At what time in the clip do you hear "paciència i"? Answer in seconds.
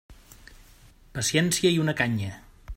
1.19-1.81